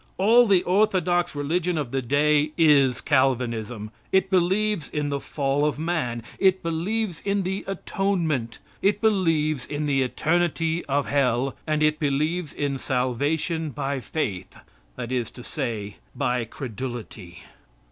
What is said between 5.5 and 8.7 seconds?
of man. It believes in the atonement.